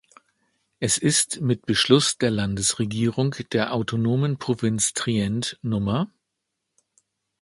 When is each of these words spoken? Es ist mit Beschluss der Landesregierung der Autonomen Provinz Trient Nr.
Es 0.79 0.97
ist 0.97 1.41
mit 1.41 1.67
Beschluss 1.67 2.17
der 2.17 2.31
Landesregierung 2.31 3.35
der 3.51 3.71
Autonomen 3.71 4.39
Provinz 4.39 4.93
Trient 4.93 5.59
Nr. 5.61 6.09